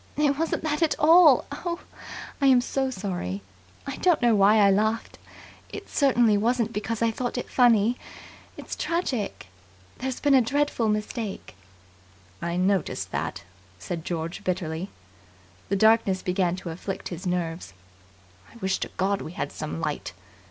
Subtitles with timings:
[0.17, 1.45] It wasn't that at all.
[1.51, 1.77] Oh,
[2.41, 3.43] I am so sorry.
[3.85, 5.19] I don't know why I laughed.
[5.71, 7.99] It certainly wasn't because I thought it funny.
[8.57, 9.45] It's tragic.
[9.99, 11.53] There's been a dreadful mistake!"
[12.41, 13.43] "I noticed that,"
[13.77, 14.89] said George bitterly.
[15.69, 17.73] The darkness began to afflict his nerves.
[18.51, 20.13] "I wish to God we had some light."